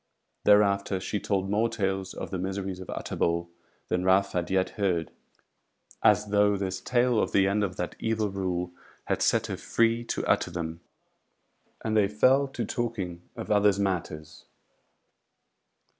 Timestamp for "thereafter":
0.45-0.99